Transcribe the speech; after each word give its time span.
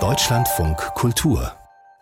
Deutschlandfunk 0.00 0.76
Kultur 0.94 1.52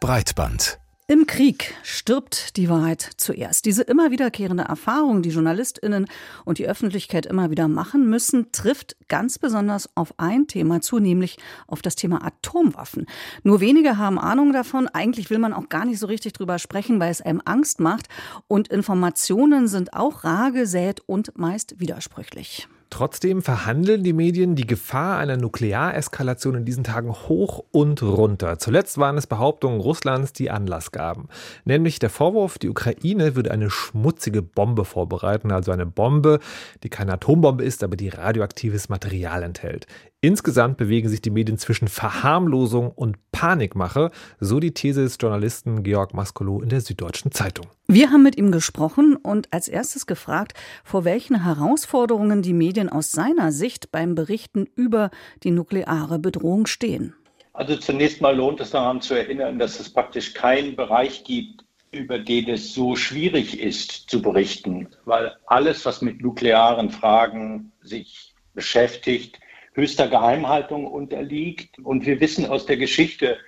Breitband 0.01 0.79
im 1.07 1.27
Krieg 1.27 1.75
stirbt 1.83 2.59
die 2.59 2.69
Wahrheit 2.69 3.01
zuerst. 3.17 3.65
Diese 3.65 3.83
immer 3.85 4.11
wiederkehrende 4.11 4.65
Erfahrung, 4.65 5.23
die 5.23 5.31
Journalistinnen 5.31 6.07
und 6.45 6.59
die 6.59 6.69
Öffentlichkeit 6.69 7.25
immer 7.25 7.51
wieder 7.51 7.69
machen 7.69 8.11
müssen, 8.11 8.53
trifft 8.53 8.97
ganz 9.09 9.39
besonders 9.39 9.89
auf 9.97 10.13
ein 10.19 10.47
Thema 10.47 10.83
zu, 10.83 10.99
nämlich 10.99 11.39
auf 11.67 11.81
das 11.81 11.97
Thema 11.97 12.23
Atomwaffen. 12.23 13.07
Nur 13.43 13.61
wenige 13.61 13.97
haben 13.97 14.19
Ahnung 14.19 14.53
davon. 14.53 14.89
Eigentlich 14.89 15.31
will 15.31 15.39
man 15.39 15.55
auch 15.55 15.71
gar 15.71 15.87
nicht 15.87 16.01
so 16.01 16.07
richtig 16.07 16.35
drüber 16.35 16.59
sprechen, 16.59 17.01
weil 17.01 17.11
es 17.11 17.23
einem 17.23 17.41
Angst 17.47 17.81
macht. 17.81 18.09
Und 18.47 18.69
Informationen 18.69 19.67
sind 19.69 19.95
auch 19.95 20.25
rar 20.25 20.53
gesät 20.53 21.01
und 21.07 21.39
meist 21.39 21.81
widersprüchlich. 21.81 22.69
Trotzdem 22.91 23.43
verhandeln 23.43 24.03
die 24.03 24.13
Medien 24.13 24.55
die 24.57 24.67
Gefahr 24.67 25.19
einer 25.19 25.37
Nukleareskalation 25.37 26.55
in 26.55 26.65
diesen 26.65 26.85
Tagen 26.85 27.13
hoch 27.13 27.65
und 27.71 28.03
runter. 28.03 28.59
Zuletzt 28.59 28.99
waren 28.99 29.19
es 29.19 29.27
Behauptungen 29.27 29.81
Russlands, 29.81 30.33
die 30.33 30.51
Anlass 30.51 30.91
gaben. 30.91 31.29
Nämlich 31.65 31.99
der 31.99 32.11
Vorwurf, 32.11 32.59
die 32.59 32.71
Ukraine 32.71 33.37
würde 33.37 33.51
eine 33.51 33.71
schmutzige 33.71 34.41
Bombe 34.43 34.85
vorbereiten, 34.85 35.53
also 35.53 35.71
eine 35.71 35.87
Bombe, 35.87 36.41
die 36.83 36.89
keine 36.89 37.13
Atombombe 37.13 37.63
ist, 37.63 37.85
aber 37.85 37.97
die 37.97 38.09
radioaktives 38.09 38.89
Material 38.89 39.43
enthält. 39.43 39.87
Insgesamt 40.21 40.79
bewegen 40.79 41.09
sich 41.09 41.23
die 41.23 41.31
Medien 41.31 41.59
zwischen 41.59 41.87
Verharmlosung 41.87 42.91
und 42.91 43.19
Panikmache, 43.31 44.11
so 44.41 44.59
die 44.59 44.75
These 44.75 45.03
des 45.03 45.17
Journalisten 45.21 45.85
Georg 45.85 46.13
Maskolo 46.13 46.61
in 46.61 46.71
der 46.71 46.81
Süddeutschen 46.81 47.31
Zeitung. 47.31 47.67
Wir 47.87 48.11
haben 48.11 48.25
mit 48.25 48.37
ihm 48.37 48.51
gesprochen 48.51 49.15
und 49.15 49.53
als 49.53 49.69
erstes 49.69 50.07
gefragt, 50.07 50.55
vor 50.83 51.05
welchen 51.05 51.45
Herausforderungen 51.45 52.43
die 52.43 52.53
Medien 52.53 52.89
aus 52.89 53.13
seiner 53.13 53.53
Sicht 53.53 53.93
beim 53.93 54.17
Berichten 54.17 54.67
über 54.75 55.13
die 55.45 55.53
nukleare 55.53 56.19
Bedrohung 56.19 56.67
stehen. 56.67 57.15
Also 57.53 57.77
zunächst 57.77 58.21
mal 58.21 58.35
lohnt 58.35 58.61
es 58.61 58.71
daran 58.71 59.01
zu 59.01 59.15
erinnern, 59.15 59.61
dass 59.61 59.79
es 59.79 59.89
praktisch 59.89 60.35
keinen 60.35 60.75
Bereich 60.75 61.23
gibt, 61.23 61.65
über 61.93 62.19
den 62.19 62.49
es 62.49 62.75
so 62.75 62.97
schwierig 62.97 63.61
ist 63.61 64.11
zu 64.11 64.21
berichten, 64.21 64.89
weil 65.05 65.37
alles, 65.47 65.87
was 65.87 66.03
mit 66.03 66.21
nuklearen 66.21 66.91
Fragen 66.91 67.71
sich 67.83 68.35
beschäftigt, 68.55 69.39
höchster 69.79 70.09
Geheimhaltung 70.09 70.87
unterliegt. 70.87 71.79
Und 71.79 72.05
wir 72.05 72.21
wissen 72.21 72.47
aus 72.47 72.67
der 72.67 72.77
Geschichte, 72.77 73.39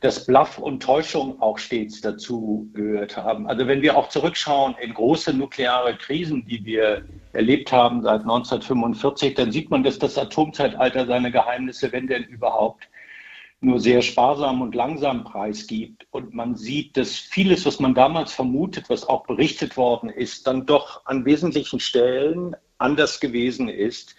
dass 0.00 0.26
Bluff 0.26 0.58
und 0.58 0.82
Täuschung 0.82 1.40
auch 1.40 1.58
stets 1.58 2.00
dazu 2.00 2.68
gehört 2.74 3.16
haben. 3.16 3.46
Also 3.46 3.66
wenn 3.66 3.82
wir 3.82 3.96
auch 3.96 4.08
zurückschauen 4.08 4.74
in 4.80 4.92
große 4.92 5.32
nukleare 5.32 5.96
Krisen, 5.96 6.46
die 6.46 6.64
wir 6.64 7.06
erlebt 7.32 7.72
haben 7.72 8.02
seit 8.02 8.22
1945, 8.22 9.34
dann 9.34 9.52
sieht 9.52 9.70
man, 9.70 9.82
dass 9.82 9.98
das 9.98 10.18
Atomzeitalter 10.18 11.06
seine 11.06 11.30
Geheimnisse, 11.30 11.92
wenn 11.92 12.06
denn 12.06 12.24
überhaupt, 12.24 12.88
nur 13.60 13.80
sehr 13.80 14.02
sparsam 14.02 14.60
und 14.60 14.74
langsam 14.74 15.24
preisgibt. 15.24 16.06
Und 16.10 16.34
man 16.34 16.56
sieht, 16.56 16.96
dass 16.96 17.16
vieles, 17.16 17.64
was 17.64 17.80
man 17.80 17.94
damals 17.94 18.34
vermutet, 18.34 18.90
was 18.90 19.08
auch 19.08 19.26
berichtet 19.26 19.78
worden 19.78 20.10
ist, 20.10 20.46
dann 20.46 20.66
doch 20.66 21.06
an 21.06 21.24
wesentlichen 21.24 21.80
Stellen 21.80 22.54
anders 22.78 23.18
gewesen 23.18 23.68
ist. 23.68 24.14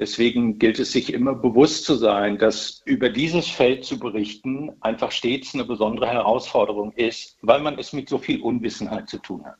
Deswegen 0.00 0.58
gilt 0.58 0.78
es 0.78 0.92
sich 0.92 1.12
immer 1.12 1.34
bewusst 1.34 1.84
zu 1.84 1.94
sein, 1.94 2.38
dass 2.38 2.80
über 2.86 3.10
dieses 3.10 3.48
Feld 3.48 3.84
zu 3.84 3.98
berichten 3.98 4.72
einfach 4.80 5.12
stets 5.12 5.52
eine 5.52 5.64
besondere 5.64 6.08
Herausforderung 6.08 6.92
ist, 6.92 7.36
weil 7.42 7.60
man 7.60 7.78
es 7.78 7.92
mit 7.92 8.08
so 8.08 8.16
viel 8.16 8.40
Unwissenheit 8.40 9.10
zu 9.10 9.18
tun 9.18 9.44
hat. 9.44 9.58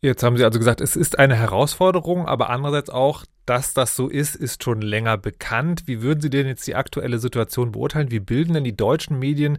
Jetzt 0.00 0.24
haben 0.24 0.36
Sie 0.36 0.44
also 0.44 0.58
gesagt, 0.58 0.80
es 0.80 0.96
ist 0.96 1.20
eine 1.20 1.36
Herausforderung, 1.36 2.26
aber 2.26 2.50
andererseits 2.50 2.90
auch, 2.90 3.24
dass 3.46 3.74
das 3.74 3.94
so 3.94 4.08
ist, 4.08 4.34
ist 4.34 4.64
schon 4.64 4.80
länger 4.80 5.16
bekannt. 5.16 5.84
Wie 5.86 6.02
würden 6.02 6.20
Sie 6.20 6.30
denn 6.30 6.48
jetzt 6.48 6.66
die 6.66 6.74
aktuelle 6.74 7.20
Situation 7.20 7.72
beurteilen? 7.72 8.10
Wie 8.10 8.20
bilden 8.20 8.54
denn 8.54 8.64
die 8.64 8.76
deutschen 8.76 9.20
Medien 9.20 9.58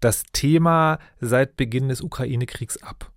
das 0.00 0.24
Thema 0.32 0.98
seit 1.20 1.56
Beginn 1.56 1.88
des 1.88 2.02
Ukraine-Kriegs 2.02 2.82
ab? 2.82 3.12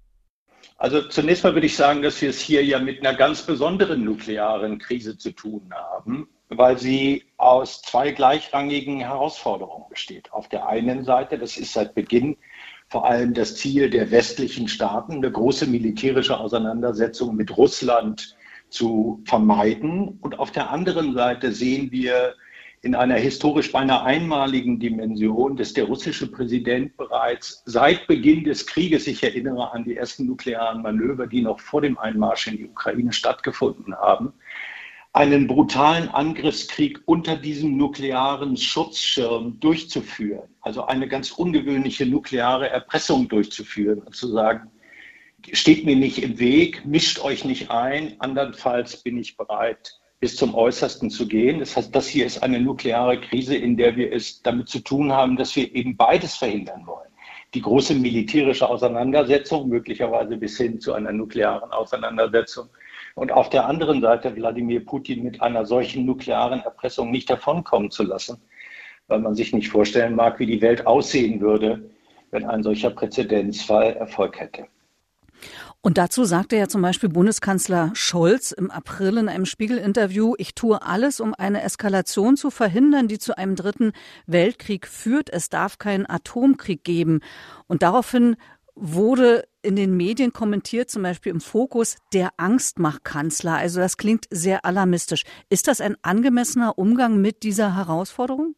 Also 0.77 1.01
zunächst 1.01 1.43
mal 1.43 1.53
würde 1.53 1.67
ich 1.67 1.75
sagen, 1.75 2.01
dass 2.01 2.21
wir 2.21 2.29
es 2.29 2.39
hier 2.39 2.63
ja 2.63 2.79
mit 2.79 2.99
einer 2.99 3.17
ganz 3.17 3.41
besonderen 3.43 4.03
nuklearen 4.03 4.79
Krise 4.79 5.17
zu 5.17 5.31
tun 5.31 5.69
haben, 5.73 6.27
weil 6.49 6.77
sie 6.77 7.23
aus 7.37 7.81
zwei 7.81 8.11
gleichrangigen 8.11 8.99
Herausforderungen 8.99 9.85
besteht. 9.89 10.31
Auf 10.33 10.49
der 10.49 10.67
einen 10.67 11.03
Seite, 11.03 11.37
das 11.37 11.57
ist 11.57 11.73
seit 11.73 11.95
Beginn 11.95 12.37
vor 12.89 13.05
allem 13.05 13.33
das 13.33 13.55
Ziel 13.55 13.89
der 13.89 14.11
westlichen 14.11 14.67
Staaten, 14.67 15.13
eine 15.13 15.31
große 15.31 15.65
militärische 15.67 16.37
Auseinandersetzung 16.37 17.35
mit 17.35 17.57
Russland 17.57 18.35
zu 18.69 19.21
vermeiden. 19.25 20.19
Und 20.21 20.37
auf 20.37 20.51
der 20.51 20.69
anderen 20.69 21.13
Seite 21.13 21.51
sehen 21.53 21.91
wir 21.91 22.35
in 22.83 22.95
einer 22.95 23.15
historisch 23.15 23.71
beinahe 23.71 24.03
einmaligen 24.03 24.77
Dimension, 24.77 25.55
dass 25.55 25.71
der 25.71 25.85
russische 25.85 26.29
Präsident 26.29 26.97
bereits 26.97 27.63
seit 27.65 28.07
Beginn 28.07 28.43
des 28.43 28.67
Krieges, 28.67 29.07
ich 29.07 29.23
erinnere 29.23 29.71
an 29.71 29.85
die 29.85 29.95
ersten 29.95 30.25
nuklearen 30.25 30.81
Manöver, 30.81 31.25
die 31.25 31.41
noch 31.41 31.61
vor 31.61 31.81
dem 31.81 31.97
Einmarsch 31.97 32.47
in 32.47 32.57
die 32.57 32.65
Ukraine 32.65 33.13
stattgefunden 33.13 33.95
haben, 33.95 34.33
einen 35.13 35.47
brutalen 35.47 36.09
Angriffskrieg 36.09 37.01
unter 37.05 37.37
diesem 37.37 37.77
nuklearen 37.77 38.57
Schutzschirm 38.57 39.61
durchzuführen, 39.61 40.49
also 40.59 40.85
eine 40.85 41.07
ganz 41.07 41.31
ungewöhnliche 41.31 42.05
nukleare 42.05 42.69
Erpressung 42.69 43.29
durchzuführen 43.29 43.99
und 43.99 44.13
zu 44.13 44.27
sagen, 44.27 44.69
steht 45.53 45.85
mir 45.85 45.95
nicht 45.95 46.21
im 46.21 46.37
Weg, 46.37 46.85
mischt 46.85 47.23
euch 47.23 47.45
nicht 47.45 47.71
ein, 47.71 48.19
andernfalls 48.19 48.97
bin 49.03 49.17
ich 49.17 49.37
bereit, 49.37 50.01
bis 50.23 50.37
zum 50.37 50.55
Äußersten 50.55 51.09
zu 51.09 51.27
gehen. 51.27 51.59
Das 51.59 51.75
heißt, 51.75 51.93
das 51.93 52.07
hier 52.07 52.25
ist 52.25 52.43
eine 52.43 52.57
nukleare 52.57 53.19
Krise, 53.19 53.57
in 53.57 53.75
der 53.75 53.97
wir 53.97 54.13
es 54.13 54.41
damit 54.41 54.69
zu 54.69 54.79
tun 54.79 55.11
haben, 55.11 55.35
dass 55.35 55.53
wir 55.57 55.75
eben 55.75 55.97
beides 55.97 56.37
verhindern 56.37 56.87
wollen. 56.87 57.09
Die 57.53 57.59
große 57.59 57.93
militärische 57.93 58.69
Auseinandersetzung, 58.69 59.67
möglicherweise 59.67 60.37
bis 60.37 60.55
hin 60.55 60.79
zu 60.79 60.93
einer 60.93 61.11
nuklearen 61.11 61.69
Auseinandersetzung. 61.73 62.69
Und 63.15 63.33
auf 63.33 63.49
der 63.49 63.65
anderen 63.65 63.99
Seite 63.99 64.33
Wladimir 64.33 64.85
Putin 64.85 65.23
mit 65.23 65.41
einer 65.41 65.65
solchen 65.65 66.05
nuklearen 66.05 66.61
Erpressung 66.61 67.11
nicht 67.11 67.29
davonkommen 67.29 67.91
zu 67.91 68.03
lassen, 68.03 68.41
weil 69.09 69.19
man 69.19 69.35
sich 69.35 69.51
nicht 69.51 69.67
vorstellen 69.67 70.15
mag, 70.15 70.39
wie 70.39 70.45
die 70.45 70.61
Welt 70.61 70.87
aussehen 70.87 71.41
würde, 71.41 71.89
wenn 72.31 72.45
ein 72.45 72.63
solcher 72.63 72.91
Präzedenzfall 72.91 73.97
Erfolg 73.97 74.39
hätte. 74.39 74.67
Und 75.85 75.97
dazu 75.97 76.23
sagte 76.23 76.55
ja 76.55 76.69
zum 76.69 76.81
Beispiel 76.81 77.09
Bundeskanzler 77.09 77.91
Scholz 77.93 78.53
im 78.53 78.71
April 78.71 79.17
in 79.17 79.27
einem 79.27 79.45
Spiegel-Interview, 79.45 80.33
ich 80.37 80.55
tue 80.55 80.81
alles, 80.81 81.19
um 81.19 81.33
eine 81.33 81.61
Eskalation 81.61 82.37
zu 82.37 82.51
verhindern, 82.51 83.09
die 83.09 83.19
zu 83.19 83.37
einem 83.37 83.57
dritten 83.57 83.91
Weltkrieg 84.25 84.87
führt. 84.87 85.29
Es 85.29 85.49
darf 85.49 85.79
keinen 85.79 86.09
Atomkrieg 86.09 86.85
geben. 86.85 87.19
Und 87.67 87.83
daraufhin 87.83 88.37
wurde 88.75 89.45
in 89.61 89.75
den 89.75 89.97
Medien 89.97 90.31
kommentiert, 90.31 90.89
zum 90.89 91.03
Beispiel 91.03 91.33
im 91.33 91.41
Fokus, 91.41 91.97
der 92.13 92.29
Angstmachkanzler. 92.37 93.57
Also 93.57 93.81
das 93.81 93.97
klingt 93.97 94.25
sehr 94.31 94.63
alarmistisch. 94.63 95.23
Ist 95.49 95.67
das 95.67 95.81
ein 95.81 95.97
angemessener 96.01 96.77
Umgang 96.77 97.19
mit 97.19 97.43
dieser 97.43 97.75
Herausforderung? 97.75 98.55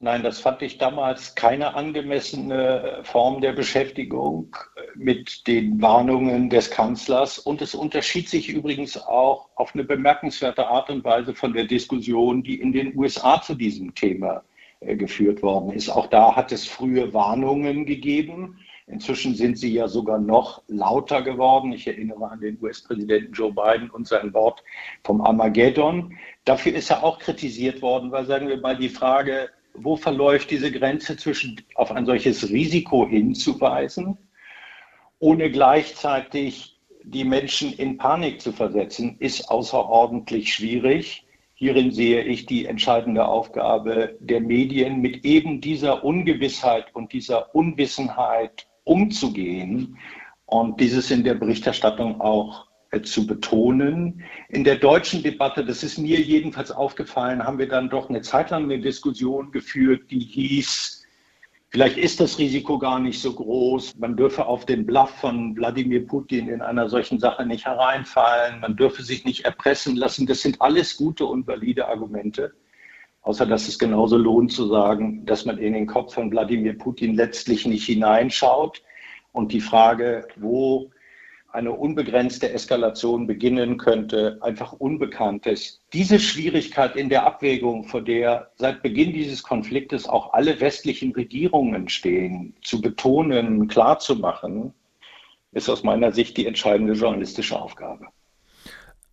Nein, 0.00 0.22
das 0.22 0.40
fand 0.40 0.60
ich 0.60 0.76
damals 0.76 1.34
keine 1.34 1.74
angemessene 1.74 3.00
Form 3.04 3.40
der 3.40 3.52
Beschäftigung 3.52 4.54
mit 4.96 5.46
den 5.46 5.80
Warnungen 5.80 6.50
des 6.50 6.70
Kanzlers. 6.70 7.38
Und 7.38 7.62
es 7.62 7.74
unterschied 7.74 8.28
sich 8.28 8.48
übrigens 8.48 8.96
auch 8.96 9.48
auf 9.54 9.74
eine 9.74 9.84
bemerkenswerte 9.84 10.66
Art 10.66 10.90
und 10.90 11.04
Weise 11.04 11.34
von 11.34 11.52
der 11.52 11.64
Diskussion, 11.64 12.42
die 12.42 12.60
in 12.60 12.72
den 12.72 12.96
USA 12.98 13.40
zu 13.40 13.54
diesem 13.54 13.94
Thema 13.94 14.42
äh, 14.80 14.96
geführt 14.96 15.42
worden 15.42 15.72
ist. 15.72 15.88
Auch 15.88 16.08
da 16.08 16.36
hat 16.36 16.52
es 16.52 16.66
frühe 16.66 17.14
Warnungen 17.14 17.86
gegeben. 17.86 18.58
Inzwischen 18.86 19.34
sind 19.34 19.58
sie 19.58 19.72
ja 19.72 19.88
sogar 19.88 20.18
noch 20.18 20.62
lauter 20.68 21.22
geworden. 21.22 21.72
Ich 21.72 21.86
erinnere 21.86 22.30
an 22.30 22.40
den 22.40 22.58
US-Präsidenten 22.60 23.32
Joe 23.32 23.52
Biden 23.52 23.88
und 23.90 24.06
sein 24.06 24.34
Wort 24.34 24.62
vom 25.04 25.22
Armageddon. 25.22 26.18
Dafür 26.44 26.74
ist 26.74 26.90
er 26.90 27.02
auch 27.02 27.18
kritisiert 27.18 27.80
worden, 27.80 28.12
weil, 28.12 28.26
sagen 28.26 28.48
wir 28.48 28.58
mal, 28.58 28.76
die 28.76 28.90
Frage, 28.90 29.48
wo 29.74 29.96
verläuft 29.96 30.50
diese 30.50 30.70
Grenze 30.70 31.16
zwischen 31.16 31.60
auf 31.74 31.90
ein 31.90 32.06
solches 32.06 32.48
Risiko 32.48 33.06
hinzuweisen, 33.06 34.16
ohne 35.18 35.50
gleichzeitig 35.50 36.80
die 37.02 37.24
Menschen 37.24 37.72
in 37.74 37.98
Panik 37.98 38.40
zu 38.40 38.52
versetzen, 38.52 39.16
ist 39.18 39.50
außerordentlich 39.50 40.52
schwierig. 40.52 41.26
Hierin 41.54 41.92
sehe 41.92 42.22
ich 42.22 42.46
die 42.46 42.66
entscheidende 42.66 43.26
Aufgabe 43.26 44.16
der 44.20 44.40
Medien, 44.40 45.00
mit 45.00 45.24
eben 45.24 45.60
dieser 45.60 46.02
Ungewissheit 46.02 46.86
und 46.94 47.12
dieser 47.12 47.54
Unwissenheit 47.54 48.66
umzugehen 48.84 49.98
und 50.46 50.80
dieses 50.80 51.10
in 51.10 51.24
der 51.24 51.34
Berichterstattung 51.34 52.20
auch 52.20 52.63
zu 53.02 53.26
betonen. 53.26 54.22
In 54.48 54.64
der 54.64 54.76
deutschen 54.76 55.22
Debatte, 55.22 55.64
das 55.64 55.82
ist 55.82 55.98
mir 55.98 56.20
jedenfalls 56.20 56.70
aufgefallen, 56.70 57.44
haben 57.44 57.58
wir 57.58 57.68
dann 57.68 57.90
doch 57.90 58.08
eine 58.08 58.22
Zeit 58.22 58.50
lang 58.50 58.64
eine 58.64 58.80
Diskussion 58.80 59.50
geführt, 59.52 60.10
die 60.10 60.20
hieß, 60.20 61.04
vielleicht 61.70 61.98
ist 61.98 62.20
das 62.20 62.38
Risiko 62.38 62.78
gar 62.78 63.00
nicht 63.00 63.20
so 63.20 63.32
groß, 63.32 63.96
man 63.98 64.16
dürfe 64.16 64.46
auf 64.46 64.64
den 64.64 64.86
Bluff 64.86 65.10
von 65.10 65.56
Wladimir 65.56 66.06
Putin 66.06 66.48
in 66.48 66.62
einer 66.62 66.88
solchen 66.88 67.18
Sache 67.18 67.44
nicht 67.44 67.66
hereinfallen, 67.66 68.60
man 68.60 68.76
dürfe 68.76 69.02
sich 69.02 69.24
nicht 69.24 69.44
erpressen 69.44 69.96
lassen. 69.96 70.26
Das 70.26 70.40
sind 70.42 70.60
alles 70.62 70.96
gute 70.96 71.26
und 71.26 71.46
valide 71.46 71.88
Argumente. 71.88 72.52
außer 73.22 73.46
dass 73.46 73.68
es 73.68 73.78
genauso 73.78 74.16
lohnt 74.18 74.52
zu 74.52 74.66
sagen, 74.68 75.24
dass 75.26 75.46
man 75.46 75.58
in 75.58 75.72
den 75.72 75.86
Kopf 75.86 76.14
von 76.14 76.30
Wladimir 76.30 76.76
Putin 76.78 77.14
letztlich 77.14 77.66
nicht 77.66 77.86
hineinschaut 77.86 78.82
und 79.32 79.52
die 79.52 79.60
Frage, 79.62 80.28
wo 80.36 80.90
eine 81.54 81.70
unbegrenzte 81.70 82.52
Eskalation 82.52 83.28
beginnen 83.28 83.78
könnte, 83.78 84.38
einfach 84.40 84.72
unbekannt 84.72 85.46
ist. 85.46 85.80
Diese 85.92 86.18
Schwierigkeit 86.18 86.96
in 86.96 87.08
der 87.08 87.24
Abwägung, 87.24 87.84
vor 87.84 88.02
der 88.02 88.50
seit 88.56 88.82
Beginn 88.82 89.12
dieses 89.12 89.42
Konfliktes 89.44 90.08
auch 90.08 90.32
alle 90.32 90.60
westlichen 90.60 91.12
Regierungen 91.12 91.88
stehen, 91.88 92.54
zu 92.62 92.80
betonen, 92.80 93.68
klarzumachen, 93.68 94.74
ist 95.52 95.68
aus 95.68 95.84
meiner 95.84 96.10
Sicht 96.10 96.36
die 96.36 96.46
entscheidende 96.46 96.94
journalistische 96.94 97.60
Aufgabe. 97.60 98.06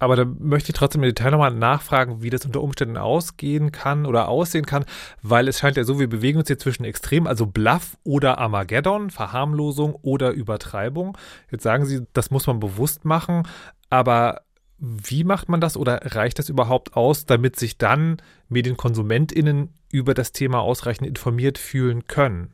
Aber 0.02 0.16
da 0.16 0.26
möchte 0.26 0.72
ich 0.72 0.76
trotzdem 0.76 1.04
im 1.04 1.10
Detail 1.10 1.30
nochmal 1.30 1.54
nachfragen, 1.54 2.24
wie 2.24 2.32
das 2.32 2.44
unter 2.44 2.64
Umständen 2.64 2.98
ausgehen 2.98 3.72
kann 3.72 4.08
oder 4.08 4.30
aussehen 4.30 4.66
kann, 4.66 4.84
weil 5.22 5.48
es 5.48 5.60
scheint 5.60 5.78
ja 5.78 5.84
so, 5.84 6.00
wir 6.00 6.10
bewegen 6.10 6.40
uns 6.40 6.48
hier 6.48 6.58
zwischen 6.58 6.86
Extrem, 6.86 7.28
also 7.28 7.46
Bluff 7.46 7.98
oder 8.04 8.40
Armageddon, 8.40 9.12
Verharmlosung 9.12 9.94
oder 10.02 10.32
Übertreibung. 10.32 11.16
Jetzt 11.52 11.62
sagen 11.62 11.86
Sie, 11.86 12.02
das 12.14 12.32
muss 12.32 12.48
man 12.48 12.60
bewusst 12.60 13.06
machen, 13.06 13.44
aber 13.92 14.42
wie 14.80 15.24
macht 15.24 15.50
man 15.50 15.62
das 15.62 15.78
oder 15.78 16.00
reicht 16.16 16.40
das 16.40 16.50
überhaupt 16.50 16.96
aus, 16.96 17.28
damit 17.28 17.60
sich 17.60 17.78
dann 17.78 18.18
MedienkonsumentInnen 18.50 19.70
über 19.92 20.16
das 20.16 20.32
Thema 20.32 20.62
ausreichend 20.62 21.08
informiert 21.08 21.60
fühlen 21.60 22.08
können? 22.08 22.50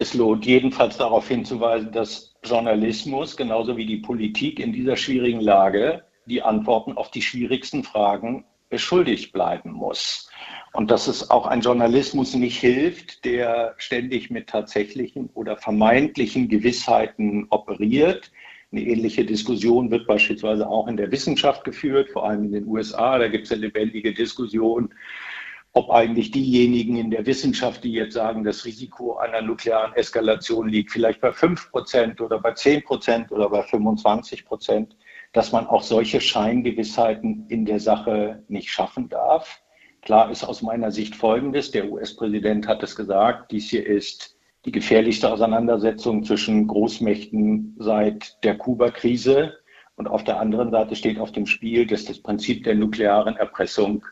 Es 0.00 0.12
lohnt 0.14 0.44
jedenfalls 0.44 0.96
darauf 0.96 1.28
hinzuweisen, 1.28 1.92
dass 1.92 2.34
Journalismus 2.42 3.36
genauso 3.36 3.76
wie 3.76 3.86
die 3.86 3.98
Politik 3.98 4.58
in 4.58 4.72
dieser 4.72 4.96
schwierigen 4.96 5.40
Lage 5.40 6.02
die 6.30 6.42
Antworten 6.42 6.96
auf 6.96 7.10
die 7.10 7.22
schwierigsten 7.22 7.84
Fragen 7.84 8.44
beschuldigt 8.70 9.32
bleiben 9.32 9.72
muss. 9.72 10.30
Und 10.72 10.90
dass 10.90 11.08
es 11.08 11.30
auch 11.30 11.46
ein 11.46 11.60
Journalismus 11.60 12.34
nicht 12.34 12.58
hilft, 12.58 13.24
der 13.24 13.74
ständig 13.76 14.30
mit 14.30 14.46
tatsächlichen 14.46 15.28
oder 15.34 15.56
vermeintlichen 15.56 16.48
Gewissheiten 16.48 17.46
operiert. 17.50 18.30
Eine 18.72 18.82
ähnliche 18.82 19.24
Diskussion 19.24 19.90
wird 19.90 20.06
beispielsweise 20.06 20.68
auch 20.68 20.86
in 20.86 20.96
der 20.96 21.10
Wissenschaft 21.10 21.64
geführt, 21.64 22.08
vor 22.10 22.24
allem 22.28 22.44
in 22.44 22.52
den 22.52 22.66
USA. 22.68 23.18
Da 23.18 23.26
gibt 23.26 23.46
es 23.46 23.52
eine 23.52 23.62
lebendige 23.62 24.14
Diskussion, 24.14 24.94
ob 25.72 25.90
eigentlich 25.90 26.30
diejenigen 26.30 26.96
in 26.96 27.10
der 27.10 27.26
Wissenschaft, 27.26 27.82
die 27.82 27.92
jetzt 27.92 28.14
sagen, 28.14 28.44
das 28.44 28.64
Risiko 28.64 29.16
einer 29.16 29.42
nuklearen 29.42 29.92
Eskalation 29.94 30.68
liegt 30.68 30.92
vielleicht 30.92 31.20
bei 31.20 31.32
5 31.32 31.70
Prozent 31.72 32.20
oder 32.20 32.38
bei 32.38 32.52
10 32.52 32.84
Prozent 32.84 33.32
oder 33.32 33.48
bei 33.50 33.62
25 33.62 34.44
Prozent, 34.44 34.96
dass 35.32 35.52
man 35.52 35.66
auch 35.66 35.82
solche 35.82 36.20
Scheingewissheiten 36.20 37.46
in 37.48 37.64
der 37.64 37.80
Sache 37.80 38.42
nicht 38.48 38.70
schaffen 38.70 39.08
darf. 39.08 39.62
Klar 40.02 40.30
ist 40.30 40.44
aus 40.44 40.62
meiner 40.62 40.90
Sicht 40.90 41.14
Folgendes, 41.14 41.70
der 41.70 41.90
US-Präsident 41.90 42.66
hat 42.66 42.82
es 42.82 42.96
gesagt, 42.96 43.52
dies 43.52 43.70
hier 43.70 43.86
ist 43.86 44.36
die 44.64 44.72
gefährlichste 44.72 45.32
Auseinandersetzung 45.32 46.24
zwischen 46.24 46.66
Großmächten 46.66 47.76
seit 47.78 48.42
der 48.44 48.58
Kuba-Krise. 48.58 49.54
Und 49.96 50.08
auf 50.08 50.24
der 50.24 50.40
anderen 50.40 50.70
Seite 50.70 50.96
steht 50.96 51.18
auf 51.18 51.32
dem 51.32 51.46
Spiel, 51.46 51.86
dass 51.86 52.04
das 52.04 52.20
Prinzip 52.20 52.64
der 52.64 52.74
nuklearen 52.74 53.36
Erpressung 53.36 54.04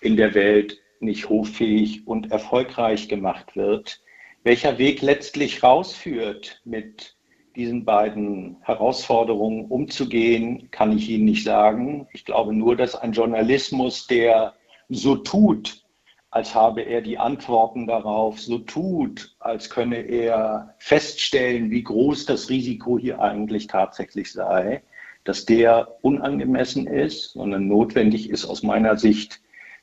in 0.00 0.16
der 0.16 0.34
Welt 0.34 0.80
nicht 1.00 1.28
hoffähig 1.28 2.06
und 2.06 2.30
erfolgreich 2.30 3.08
gemacht 3.08 3.56
wird. 3.56 4.00
Welcher 4.42 4.78
Weg 4.78 5.02
letztlich 5.02 5.62
rausführt 5.62 6.60
mit 6.64 7.16
diesen 7.58 7.84
beiden 7.84 8.56
Herausforderungen 8.62 9.64
umzugehen, 9.66 10.70
kann 10.70 10.96
ich 10.96 11.10
Ihnen 11.10 11.24
nicht 11.24 11.42
sagen. 11.42 12.06
Ich 12.12 12.24
glaube 12.24 12.54
nur, 12.54 12.76
dass 12.76 12.94
ein 12.94 13.12
Journalismus, 13.12 14.06
der 14.06 14.54
so 14.88 15.16
tut, 15.16 15.82
als 16.30 16.54
habe 16.54 16.82
er 16.82 17.02
die 17.02 17.18
Antworten 17.18 17.88
darauf, 17.88 18.40
so 18.40 18.58
tut, 18.58 19.34
als 19.40 19.70
könne 19.70 19.96
er 19.96 20.76
feststellen, 20.78 21.72
wie 21.72 21.82
groß 21.82 22.26
das 22.26 22.48
Risiko 22.48 22.96
hier 22.96 23.20
eigentlich 23.20 23.66
tatsächlich 23.66 24.32
sei, 24.32 24.82
dass 25.24 25.44
der 25.44 25.96
unangemessen 26.02 26.86
ist, 26.86 27.32
sondern 27.32 27.66
notwendig 27.66 28.30
ist 28.30 28.44
aus 28.44 28.62
meiner 28.62 28.96
Sicht, 28.96 29.40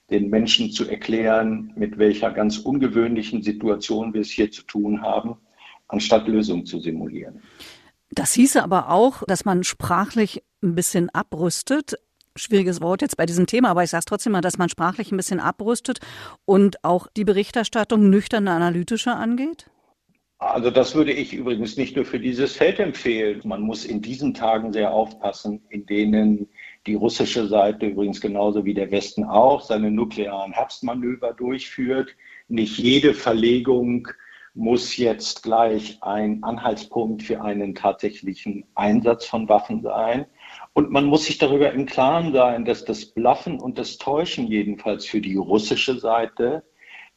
den 0.10 0.30
Menschen 0.30 0.72
zu 0.72 0.88
erklären, 0.88 1.74
mit 1.76 1.98
welcher 1.98 2.32
ganz 2.32 2.58
ungewöhnlichen 2.58 3.44
Situation 3.44 4.14
wir 4.14 4.22
es 4.22 4.30
hier 4.30 4.50
zu 4.50 4.62
tun 4.64 5.02
haben 5.02 5.38
anstatt 5.88 6.28
Lösungen 6.28 6.66
zu 6.66 6.80
simulieren. 6.80 7.42
Das 8.12 8.34
hieße 8.34 8.64
aber 8.64 8.90
auch, 8.90 9.24
dass 9.28 9.46
man 9.46 9.64
sprachlich 9.64 10.44
ein 10.64 10.76
bisschen 10.76 11.10
abrüstet. 11.10 11.96
Schwieriges 12.38 12.82
Wort 12.82 13.02
jetzt 13.02 13.18
bei 13.18 13.26
diesem 13.26 13.48
Thema, 13.48 13.70
aber 13.70 13.84
ich 13.84 13.90
sage 13.90 14.00
es 14.00 14.06
trotzdem 14.06 14.34
mal, 14.34 14.42
dass 14.42 14.58
man 14.58 14.70
sprachlich 14.70 15.12
ein 15.12 15.18
bisschen 15.18 15.40
abrüstet 15.40 16.00
und 16.44 16.84
auch 16.84 17.08
die 17.16 17.24
Berichterstattung 17.24 18.10
nüchterne 18.10 18.52
analytischer 18.52 19.16
angeht? 19.16 19.68
Also 20.38 20.70
das 20.70 20.96
würde 20.96 21.14
ich 21.14 21.34
übrigens 21.34 21.78
nicht 21.78 21.96
nur 21.96 22.04
für 22.04 22.20
dieses 22.20 22.54
Feld 22.56 22.80
empfehlen. 22.80 23.42
Man 23.46 23.62
muss 23.62 23.86
in 23.86 24.02
diesen 24.02 24.34
Tagen 24.34 24.74
sehr 24.74 24.92
aufpassen, 24.92 25.62
in 25.70 25.86
denen 25.86 26.50
die 26.88 26.96
russische 26.96 27.48
Seite 27.48 27.88
übrigens 27.88 28.20
genauso 28.20 28.66
wie 28.66 28.74
der 28.74 28.92
Westen 28.92 29.24
auch 29.24 29.62
seine 29.62 29.90
nuklearen 29.90 30.52
Herbstmanöver 30.52 31.34
durchführt. 31.34 32.16
Nicht 32.50 32.78
jede 32.78 33.14
Verlegung 33.14 34.10
muss 34.56 34.96
jetzt 34.96 35.44
gleich 35.44 36.02
ein 36.02 36.42
Anhaltspunkt 36.44 37.24
für 37.24 37.42
einen 37.42 37.76
tatsächlichen 37.76 38.66
Einsatz 38.74 39.26
von 39.26 39.48
Waffen 39.50 39.82
sein. 39.82 40.26
Und 40.74 40.92
man 40.92 41.06
muss 41.06 41.26
sich 41.26 41.38
darüber 41.38 41.72
im 41.72 41.86
Klaren 41.86 42.34
sein, 42.34 42.66
dass 42.66 42.86
das 42.86 43.06
Bluffen 43.06 43.60
und 43.60 43.78
das 43.78 43.98
Täuschen 43.98 44.48
jedenfalls 44.48 45.06
für 45.06 45.22
die 45.22 45.36
russische 45.36 46.00
Seite 46.00 46.64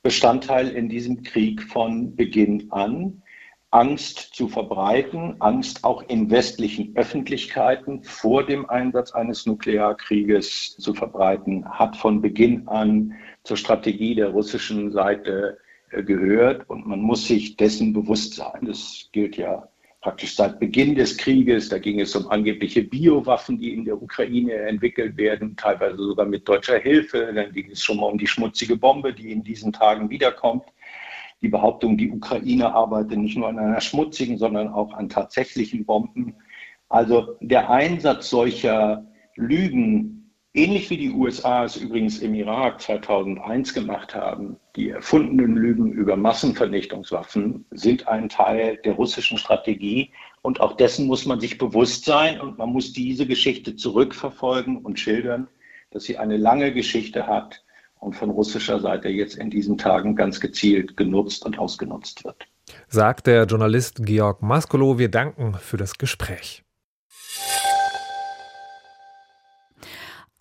Bestandteil 0.03 0.69
in 0.69 0.89
diesem 0.89 1.23
Krieg 1.23 1.63
von 1.63 2.15
Beginn 2.15 2.71
an 2.71 3.23
Angst 3.71 4.35
zu 4.35 4.49
verbreiten, 4.49 5.37
Angst 5.41 5.85
auch 5.85 6.03
in 6.09 6.31
westlichen 6.31 6.97
Öffentlichkeiten 6.97 8.03
vor 8.03 8.47
dem 8.47 8.69
Einsatz 8.71 9.13
eines 9.13 9.45
Nuklearkrieges 9.45 10.77
zu 10.79 10.95
verbreiten, 10.95 11.69
hat 11.69 11.95
von 11.97 12.23
Beginn 12.23 12.67
an 12.67 13.13
zur 13.45 13.59
Strategie 13.59 14.15
der 14.15 14.31
russischen 14.31 14.91
Seite 14.91 15.59
gehört 15.91 16.69
und 16.69 16.87
man 16.87 17.01
muss 17.01 17.27
sich 17.27 17.57
dessen 17.57 17.93
bewusst 17.93 18.35
sein. 18.35 18.67
Das 18.67 19.09
gilt 19.13 19.37
ja 19.37 19.69
praktisch 20.01 20.37
seit 20.37 20.61
Beginn 20.61 20.95
des 20.95 21.17
Krieges. 21.17 21.69
Da 21.69 21.79
ging 21.79 22.01
es 22.01 22.15
um 22.15 22.29
angebliche 22.29 22.83
Biowaffen, 22.83 23.59
die 23.59 23.75
in 23.75 23.85
der 23.85 24.01
Ukraine 24.01 24.53
entwickelt 24.55 25.17
werden, 25.17 25.57
teilweise 25.57 25.97
sogar 25.97 26.27
mit 26.27 26.49
deutscher 26.49 26.79
Hilfe. 26.79 27.33
Dann 27.35 27.53
ging 27.53 27.71
es 27.71 27.83
schon 27.83 27.99
mal 27.99 28.07
um 28.07 28.19
die 28.19 28.27
schmutzige 28.27 28.77
Bombe, 28.77 29.13
die 29.13 29.33
in 29.33 29.43
diesen 29.43 29.73
Tagen 29.73 30.09
wiederkommt. 30.11 30.65
Die 31.41 31.49
Behauptung, 31.49 31.97
die 31.97 32.11
Ukraine 32.11 32.73
arbeite 32.73 33.17
nicht 33.17 33.37
nur 33.37 33.49
an 33.49 33.59
einer 33.59 33.81
schmutzigen, 33.81 34.39
sondern 34.39 34.69
auch 34.69 34.93
an 34.93 35.09
tatsächlichen 35.09 35.85
Bomben. 35.85 36.35
Also 36.89 37.37
der 37.41 37.71
Einsatz 37.71 38.31
solcher 38.31 39.07
Lügen 39.37 40.28
Ähnlich 40.55 40.89
wie 40.89 40.97
die 40.97 41.11
USA 41.11 41.65
es 41.65 41.77
übrigens 41.77 42.21
im 42.21 42.35
Irak 42.35 42.81
2001 42.81 43.75
gemacht 43.75 44.15
haben, 44.15 44.57
die 44.77 44.89
erfundenen 44.89 45.57
Lügen 45.57 45.93
über 45.93 46.17
Massenvernichtungswaffen 46.17 47.67
sind 47.71 48.09
ein 48.09 48.31
Teil 48.31 48.79
der 48.79 48.95
russischen 48.95 49.37
Strategie 49.37 50.11
und 50.41 50.61
auch 50.61 50.77
dessen 50.77 51.07
muss 51.07 51.27
man 51.27 51.39
sich 51.39 51.59
bewusst 51.59 52.07
sein 52.07 52.41
und 52.41 52.57
man 52.57 52.71
muss 52.71 52.95
diese 52.95 53.27
Geschichte 53.27 53.77
zurückverfolgen 53.77 54.79
und 54.79 54.99
schildern, 54.99 55.49
dass 55.91 56.05
sie 56.05 56.17
eine 56.17 56.39
lange 56.39 56.73
Geschichte 56.73 57.27
hat 57.27 57.63
und 58.01 58.17
von 58.17 58.31
russischer 58.31 58.81
Seite 58.81 59.09
jetzt 59.11 59.37
in 59.37 59.51
diesen 59.51 59.77
Tagen 59.77 60.17
ganz 60.17 60.41
gezielt 60.41 60.97
genutzt 60.97 61.45
und 61.45 61.59
ausgenutzt 61.59 62.25
wird. 62.25 62.47
Sagt 62.89 63.27
der 63.27 63.45
Journalist 63.45 64.05
Georg 64.05 64.43
Maskolo. 64.43 64.99
Wir 64.99 65.11
danken 65.11 65.55
für 65.55 65.77
das 65.77 65.99
Gespräch. 65.99 66.65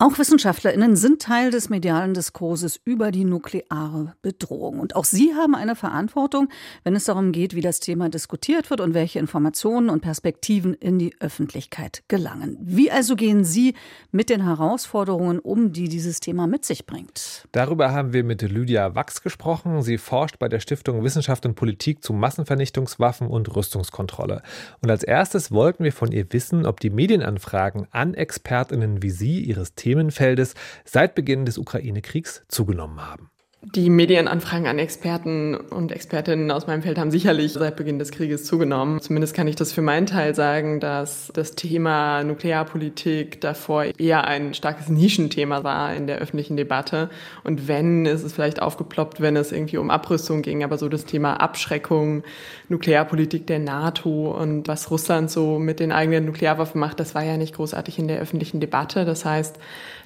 Auch 0.00 0.16
WissenschaftlerInnen 0.16 0.94
sind 0.94 1.20
Teil 1.20 1.50
des 1.50 1.70
medialen 1.70 2.14
Diskurses 2.14 2.78
über 2.84 3.10
die 3.10 3.24
nukleare 3.24 4.14
Bedrohung. 4.22 4.78
Und 4.78 4.94
auch 4.94 5.04
sie 5.04 5.34
haben 5.34 5.56
eine 5.56 5.74
Verantwortung, 5.74 6.50
wenn 6.84 6.94
es 6.94 7.06
darum 7.06 7.32
geht, 7.32 7.56
wie 7.56 7.62
das 7.62 7.80
Thema 7.80 8.08
diskutiert 8.08 8.70
wird 8.70 8.80
und 8.80 8.94
welche 8.94 9.18
Informationen 9.18 9.90
und 9.90 10.00
Perspektiven 10.00 10.74
in 10.74 11.00
die 11.00 11.16
Öffentlichkeit 11.18 12.04
gelangen. 12.06 12.56
Wie 12.60 12.92
also 12.92 13.16
gehen 13.16 13.42
Sie 13.42 13.74
mit 14.12 14.30
den 14.30 14.44
Herausforderungen 14.44 15.40
um, 15.40 15.72
die 15.72 15.88
dieses 15.88 16.20
Thema 16.20 16.46
mit 16.46 16.64
sich 16.64 16.86
bringt? 16.86 17.48
Darüber 17.50 17.90
haben 17.90 18.12
wir 18.12 18.22
mit 18.22 18.40
Lydia 18.42 18.94
Wachs 18.94 19.20
gesprochen. 19.20 19.82
Sie 19.82 19.98
forscht 19.98 20.38
bei 20.38 20.48
der 20.48 20.60
Stiftung 20.60 21.02
Wissenschaft 21.02 21.44
und 21.44 21.56
Politik 21.56 22.04
zu 22.04 22.12
Massenvernichtungswaffen 22.12 23.26
und 23.26 23.52
Rüstungskontrolle. 23.56 24.42
Und 24.80 24.92
als 24.92 25.02
erstes 25.02 25.50
wollten 25.50 25.82
wir 25.82 25.92
von 25.92 26.12
ihr 26.12 26.32
wissen, 26.32 26.66
ob 26.66 26.78
die 26.78 26.90
Medienanfragen 26.90 27.88
an 27.90 28.14
ExpertInnen 28.14 29.02
wie 29.02 29.10
Sie 29.10 29.40
ihres 29.40 29.74
Themas 29.74 29.87
Themenfeldes 29.88 30.54
seit 30.84 31.14
Beginn 31.14 31.46
des 31.46 31.56
Ukraine-Kriegs 31.56 32.42
zugenommen 32.48 33.00
haben. 33.00 33.30
Die 33.60 33.90
Medienanfragen 33.90 34.68
an 34.68 34.78
Experten 34.78 35.56
und 35.56 35.90
Expertinnen 35.90 36.52
aus 36.52 36.68
meinem 36.68 36.82
Feld 36.82 36.96
haben 36.96 37.10
sicherlich 37.10 37.54
seit 37.54 37.74
Beginn 37.74 37.98
des 37.98 38.12
Krieges 38.12 38.44
zugenommen. 38.44 39.00
Zumindest 39.00 39.34
kann 39.34 39.48
ich 39.48 39.56
das 39.56 39.72
für 39.72 39.82
meinen 39.82 40.06
Teil 40.06 40.36
sagen, 40.36 40.78
dass 40.78 41.32
das 41.34 41.56
Thema 41.56 42.22
Nuklearpolitik 42.22 43.40
davor 43.40 43.86
eher 43.98 44.28
ein 44.28 44.54
starkes 44.54 44.88
Nischenthema 44.88 45.64
war 45.64 45.92
in 45.92 46.06
der 46.06 46.18
öffentlichen 46.18 46.56
Debatte. 46.56 47.10
Und 47.42 47.66
wenn, 47.66 48.06
ist 48.06 48.22
es 48.22 48.32
vielleicht 48.32 48.62
aufgeploppt, 48.62 49.20
wenn 49.20 49.34
es 49.34 49.50
irgendwie 49.50 49.78
um 49.78 49.90
Abrüstung 49.90 50.42
ging, 50.42 50.62
aber 50.62 50.78
so 50.78 50.88
das 50.88 51.04
Thema 51.04 51.40
Abschreckung, 51.40 52.22
Nuklearpolitik 52.68 53.48
der 53.48 53.58
NATO 53.58 54.38
und 54.38 54.68
was 54.68 54.88
Russland 54.92 55.32
so 55.32 55.58
mit 55.58 55.80
den 55.80 55.90
eigenen 55.90 56.26
Nuklearwaffen 56.26 56.80
macht, 56.80 57.00
das 57.00 57.16
war 57.16 57.24
ja 57.24 57.36
nicht 57.36 57.56
großartig 57.56 57.98
in 57.98 58.06
der 58.06 58.20
öffentlichen 58.20 58.60
Debatte. 58.60 59.04
Das 59.04 59.24
heißt, 59.24 59.58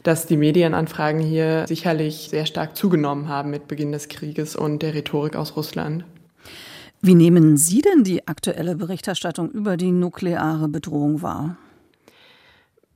dass 0.05 0.27
die 0.27 0.37
Medienanfragen 0.37 1.21
hier 1.21 1.67
sicherlich 1.69 2.29
sehr 2.31 2.47
stark 2.47 2.77
zugenommen 2.77 3.29
haben 3.29 3.42
mit 3.51 3.69
Beginn 3.69 3.93
des 3.93 4.09
Krieges 4.09 4.57
und 4.57 4.83
der 4.83 4.95
Rhetorik 4.95 5.37
aus 5.37 5.57
Russland. 5.57 6.05
Wie 7.01 7.15
nehmen 7.15 7.57
Sie 7.57 7.83
denn 7.83 8.05
die 8.05 8.29
aktuelle 8.29 8.77
Berichterstattung 8.77 9.51
über 9.51 9.77
die 9.77 9.91
nukleare 9.91 10.69
Bedrohung 10.69 11.21
wahr? 11.23 11.57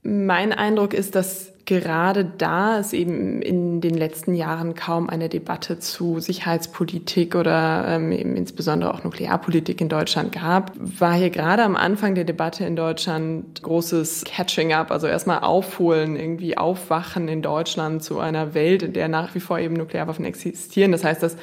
Mein 0.03 0.53
Eindruck 0.53 0.93
ist, 0.93 1.15
dass 1.15 1.51
gerade 1.67 2.23
da 2.25 2.79
es 2.79 2.93
eben 2.93 3.41
in 3.41 3.81
den 3.81 3.93
letzten 3.93 4.33
Jahren 4.33 4.73
kaum 4.73 5.09
eine 5.09 5.27
Debatte 5.27 5.79
zu 5.79 6.19
Sicherheitspolitik 6.19 7.35
oder 7.35 7.85
ähm, 7.89 8.13
eben 8.13 8.35
insbesondere 8.37 8.93
auch 8.93 9.03
Nuklearpolitik 9.03 9.81
in 9.81 9.89
Deutschland 9.89 10.31
gab, 10.31 10.71
war 10.77 11.13
hier 11.13 11.29
gerade 11.29 11.63
am 11.63 11.75
Anfang 11.75 12.15
der 12.15 12.23
Debatte 12.23 12.65
in 12.65 12.77
Deutschland 12.77 13.61
großes 13.61 14.23
Catching 14.25 14.71
up, 14.71 14.91
also 14.91 15.07
erstmal 15.07 15.39
aufholen, 15.39 16.15
irgendwie 16.15 16.57
aufwachen 16.57 17.27
in 17.27 17.41
Deutschland 17.41 18.01
zu 18.01 18.19
einer 18.19 18.53
Welt, 18.53 18.81
in 18.81 18.93
der 18.93 19.09
nach 19.09 19.35
wie 19.35 19.41
vor 19.41 19.59
eben 19.59 19.75
Nuklearwaffen 19.75 20.23
existieren. 20.23 20.93
Das 20.93 21.03
heißt, 21.03 21.21
dass 21.21 21.35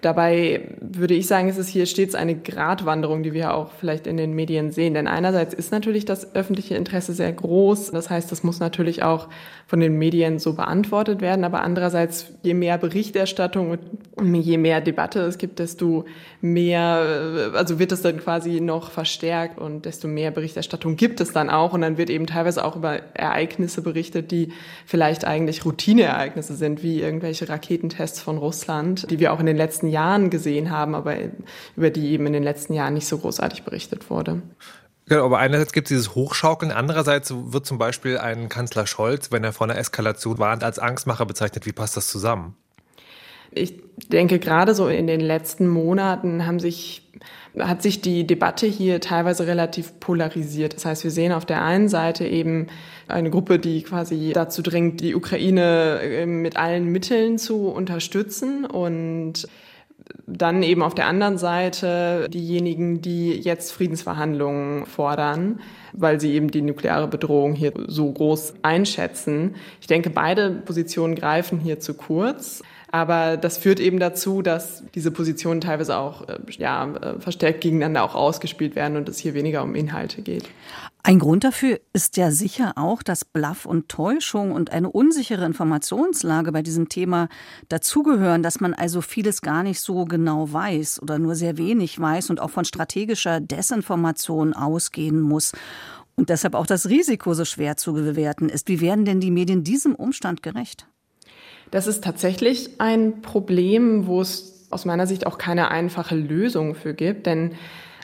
Dabei 0.00 0.68
würde 0.80 1.12
ich 1.14 1.26
sagen, 1.26 1.48
ist 1.48 1.58
es 1.58 1.68
hier 1.68 1.84
stets 1.84 2.14
eine 2.14 2.34
Gratwanderung, 2.34 3.22
die 3.22 3.34
wir 3.34 3.54
auch 3.54 3.70
vielleicht 3.78 4.06
in 4.06 4.16
den 4.16 4.32
Medien 4.32 4.70
sehen. 4.70 4.94
Denn 4.94 5.06
einerseits 5.06 5.52
ist 5.52 5.72
natürlich 5.72 6.06
das 6.06 6.34
öffentliche 6.34 6.74
Interesse 6.74 7.12
sehr 7.12 7.30
groß. 7.30 7.90
Das 7.90 8.08
heißt, 8.08 8.32
das 8.32 8.42
muss 8.42 8.60
natürlich 8.60 9.02
auch 9.02 9.28
von 9.66 9.78
den 9.78 9.98
Medien 9.98 10.38
so 10.38 10.54
beantwortet 10.54 11.20
werden. 11.20 11.44
Aber 11.44 11.60
andererseits, 11.60 12.32
je 12.42 12.54
mehr 12.54 12.78
Berichterstattung 12.78 13.78
und 14.16 14.34
je 14.34 14.56
mehr 14.56 14.80
Debatte 14.80 15.20
es 15.20 15.36
gibt, 15.36 15.58
desto 15.58 16.06
mehr, 16.40 17.52
also 17.54 17.78
wird 17.78 17.92
es 17.92 18.00
dann 18.00 18.18
quasi 18.18 18.60
noch 18.62 18.90
verstärkt 18.90 19.58
und 19.58 19.84
desto 19.84 20.08
mehr 20.08 20.30
Berichterstattung 20.30 20.96
gibt 20.96 21.20
es 21.20 21.32
dann 21.32 21.50
auch. 21.50 21.74
Und 21.74 21.82
dann 21.82 21.98
wird 21.98 22.08
eben 22.08 22.26
teilweise 22.26 22.64
auch 22.64 22.74
über 22.74 23.00
Ereignisse 23.12 23.82
berichtet, 23.82 24.30
die 24.30 24.52
vielleicht 24.86 25.26
eigentlich 25.26 25.66
Routineereignisse 25.66 26.54
sind, 26.54 26.82
wie 26.82 27.02
irgendwelche 27.02 27.50
Raketentests 27.50 28.22
von 28.22 28.38
Russland, 28.38 29.10
die 29.10 29.20
wir 29.20 29.34
auch 29.34 29.40
in 29.40 29.46
den 29.46 29.58
letzten 29.58 29.89
Jahren 29.90 30.30
gesehen 30.30 30.70
haben, 30.70 30.94
aber 30.94 31.16
über 31.76 31.90
die 31.90 32.10
eben 32.10 32.26
in 32.26 32.32
den 32.32 32.42
letzten 32.42 32.72
Jahren 32.72 32.94
nicht 32.94 33.06
so 33.06 33.18
großartig 33.18 33.64
berichtet 33.64 34.10
wurde. 34.10 34.42
Genau, 35.06 35.24
aber 35.24 35.38
einerseits 35.38 35.72
gibt 35.72 35.86
es 35.86 35.88
dieses 35.88 36.14
Hochschaukeln, 36.14 36.70
andererseits 36.70 37.34
wird 37.34 37.66
zum 37.66 37.78
Beispiel 37.78 38.18
ein 38.18 38.48
Kanzler 38.48 38.86
Scholz, 38.86 39.32
wenn 39.32 39.42
er 39.42 39.52
vor 39.52 39.68
einer 39.68 39.76
Eskalation 39.76 40.38
warnt, 40.38 40.62
als 40.62 40.78
Angstmacher 40.78 41.26
bezeichnet. 41.26 41.66
Wie 41.66 41.72
passt 41.72 41.96
das 41.96 42.06
zusammen? 42.06 42.54
Ich 43.52 43.82
denke, 44.08 44.38
gerade 44.38 44.74
so 44.74 44.86
in 44.86 45.08
den 45.08 45.20
letzten 45.20 45.66
Monaten 45.66 46.46
haben 46.46 46.60
sich 46.60 47.10
hat 47.58 47.82
sich 47.82 48.00
die 48.00 48.26
Debatte 48.26 48.66
hier 48.66 49.00
teilweise 49.00 49.46
relativ 49.46 49.98
polarisiert. 49.98 50.74
Das 50.74 50.84
heißt, 50.84 51.04
wir 51.04 51.10
sehen 51.10 51.32
auf 51.32 51.44
der 51.44 51.62
einen 51.62 51.88
Seite 51.88 52.26
eben 52.26 52.68
eine 53.08 53.30
Gruppe, 53.30 53.58
die 53.58 53.82
quasi 53.82 54.30
dazu 54.32 54.62
drängt, 54.62 55.00
die 55.00 55.14
Ukraine 55.14 56.00
äh, 56.00 56.26
mit 56.26 56.56
allen 56.56 56.86
Mitteln 56.86 57.38
zu 57.38 57.68
unterstützen 57.68 58.64
und 58.64 59.48
dann 60.26 60.62
eben 60.62 60.82
auf 60.82 60.94
der 60.94 61.06
anderen 61.06 61.38
Seite 61.38 62.28
diejenigen, 62.30 63.00
die 63.02 63.32
jetzt 63.32 63.72
Friedensverhandlungen 63.72 64.86
fordern, 64.86 65.60
weil 65.92 66.20
sie 66.20 66.32
eben 66.32 66.50
die 66.50 66.62
nukleare 66.62 67.08
Bedrohung 67.08 67.54
hier 67.54 67.72
so 67.86 68.10
groß 68.10 68.54
einschätzen. 68.62 69.56
Ich 69.80 69.86
denke, 69.86 70.10
beide 70.10 70.50
Positionen 70.50 71.14
greifen 71.14 71.58
hier 71.58 71.80
zu 71.80 71.94
kurz. 71.94 72.62
Aber 72.92 73.36
das 73.36 73.56
führt 73.56 73.78
eben 73.78 74.00
dazu, 74.00 74.42
dass 74.42 74.82
diese 74.94 75.12
Positionen 75.12 75.60
teilweise 75.60 75.96
auch 75.96 76.28
äh, 76.28 76.38
ja, 76.58 76.92
äh, 76.92 77.20
verstärkt 77.20 77.60
gegeneinander 77.60 78.02
auch 78.02 78.16
ausgespielt 78.16 78.74
werden 78.74 78.96
und 78.96 79.08
es 79.08 79.18
hier 79.18 79.34
weniger 79.34 79.62
um 79.62 79.76
Inhalte 79.76 80.22
geht. 80.22 80.48
Ein 81.02 81.18
Grund 81.18 81.44
dafür 81.44 81.80
ist 81.94 82.18
ja 82.18 82.30
sicher 82.30 82.72
auch, 82.76 83.02
dass 83.02 83.24
Bluff 83.24 83.64
und 83.64 83.88
Täuschung 83.88 84.52
und 84.52 84.70
eine 84.70 84.90
unsichere 84.90 85.46
Informationslage 85.46 86.52
bei 86.52 86.62
diesem 86.62 86.90
Thema 86.90 87.28
dazugehören, 87.68 88.42
dass 88.42 88.60
man 88.60 88.74
also 88.74 89.00
vieles 89.00 89.40
gar 89.40 89.62
nicht 89.62 89.80
so 89.80 90.04
genau 90.04 90.52
weiß 90.52 91.00
oder 91.00 91.18
nur 91.18 91.34
sehr 91.36 91.56
wenig 91.56 91.98
weiß 91.98 92.28
und 92.28 92.40
auch 92.40 92.50
von 92.50 92.66
strategischer 92.66 93.40
Desinformation 93.40 94.52
ausgehen 94.52 95.20
muss. 95.20 95.52
Und 96.16 96.28
deshalb 96.28 96.54
auch 96.54 96.66
das 96.66 96.90
Risiko 96.90 97.32
so 97.32 97.46
schwer 97.46 97.78
zu 97.78 97.94
bewerten 97.94 98.50
ist. 98.50 98.68
Wie 98.68 98.82
werden 98.82 99.06
denn 99.06 99.20
die 99.20 99.30
Medien 99.30 99.64
diesem 99.64 99.94
Umstand 99.94 100.42
gerecht? 100.42 100.86
Das 101.70 101.86
ist 101.86 102.04
tatsächlich 102.04 102.78
ein 102.78 103.22
Problem, 103.22 104.06
wo 104.06 104.20
es 104.20 104.66
aus 104.70 104.84
meiner 104.84 105.06
Sicht 105.06 105.26
auch 105.26 105.38
keine 105.38 105.70
einfache 105.70 106.14
Lösung 106.14 106.74
für 106.74 106.92
gibt, 106.92 107.26
denn 107.26 107.52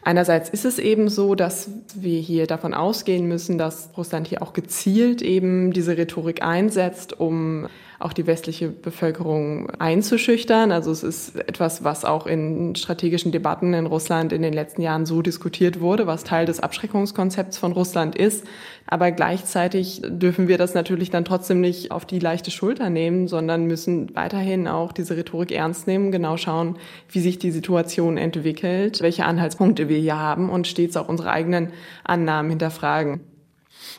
Einerseits 0.07 0.49
ist 0.51 0.65
es 0.65 0.79
eben 0.79 1.09
so, 1.09 1.35
dass 1.35 1.69
wir 1.97 2.21
hier 2.21 2.47
davon 2.47 2.75
ausgehen 2.75 3.27
müssen, 3.27 3.59
dass 3.59 3.91
Russland 3.97 4.29
hier 4.29 4.41
auch 4.41 4.53
gezielt 4.53 5.21
eben 5.21 5.73
diese 5.73 5.97
Rhetorik 5.97 6.43
einsetzt, 6.43 7.19
um 7.19 7.67
auch 7.99 8.13
die 8.13 8.27
westliche 8.27 8.69
Bevölkerung 8.69 9.71
einzuschüchtern. 9.79 10.73
Also 10.73 10.91
es 10.91 11.03
ist 11.03 11.37
etwas, 11.37 11.85
was 11.85 12.05
auch 12.05 12.27
in 12.27 12.75
strategischen 12.77 13.33
Debatten 13.33 13.75
in 13.75 13.87
Russland 13.87 14.33
in 14.33 14.43
den 14.43 14.53
letzten 14.53 14.83
Jahren 14.83 15.07
so 15.07 15.23
diskutiert 15.23 15.81
wurde, 15.81 16.07
was 16.07 16.25
Teil 16.25 16.47
des 16.47 16.61
Abschreckungskonzepts 16.61 17.59
von 17.59 17.73
Russland 17.73 18.17
ist. 18.17 18.45
Aber 18.87 19.11
gleichzeitig 19.11 20.03
dürfen 20.05 20.47
wir 20.47 20.59
das 20.59 20.75
natürlich 20.75 21.11
dann 21.11 21.25
trotzdem 21.25 21.61
nicht 21.61 21.91
auf 21.91 22.05
die 22.05 22.19
leichte 22.19 22.51
Schulter 22.51 22.91
nehmen, 22.91 23.29
sondern 23.29 23.67
müssen 23.67 24.15
weiterhin 24.15 24.69
auch 24.69 24.93
diese 24.93 25.17
Rhetorik 25.17 25.51
ernst 25.51 25.87
nehmen, 25.87 26.13
genau 26.13 26.37
schauen, 26.37 26.77
wie 27.11 27.21
sich 27.21 27.39
die 27.39 27.51
Situation 27.51 28.17
entwickelt, 28.17 29.01
welche 29.01 29.25
Anhaltspunkte 29.25 29.89
wir 29.89 29.99
hier 29.99 30.19
haben 30.19 30.51
und 30.51 30.67
stets 30.67 30.97
auch 30.97 31.09
unsere 31.09 31.31
eigenen 31.31 31.73
Annahmen 32.05 32.51
hinterfragen. 32.51 33.21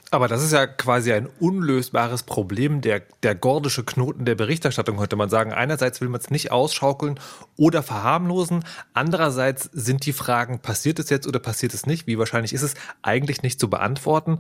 Aber 0.10 0.28
das 0.28 0.44
ist 0.44 0.54
ja 0.54 0.68
quasi 0.68 1.12
ein 1.12 1.28
unlösbares 1.40 2.24
Problem, 2.24 2.82
der, 2.82 3.02
der 3.24 3.36
gordische 3.36 3.84
Knoten 3.84 4.26
der 4.26 4.36
Berichterstattung, 4.36 4.98
könnte 4.98 5.16
man 5.16 5.30
sagen. 5.30 5.52
Einerseits 5.52 6.00
will 6.00 6.10
man 6.10 6.22
es 6.22 6.30
nicht 6.30 6.52
ausschaukeln 6.52 7.20
oder 7.58 7.84
verharmlosen. 7.84 8.64
Andererseits 8.94 9.70
sind 9.74 10.06
die 10.06 10.14
Fragen, 10.14 10.60
passiert 10.60 11.00
es 11.00 11.10
jetzt 11.10 11.28
oder 11.28 11.40
passiert 11.40 11.74
es 11.74 11.86
nicht? 11.86 12.08
Wie 12.08 12.18
wahrscheinlich 12.18 12.54
ist 12.54 12.64
es 12.64 12.76
eigentlich 13.02 13.44
nicht 13.44 13.60
zu 13.60 13.70
beantworten? 13.70 14.40